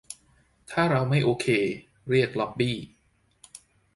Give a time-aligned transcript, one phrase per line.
[0.71, 1.47] ถ้าเราไม่โอเค
[2.09, 2.77] เรียก "ล็อบบี้"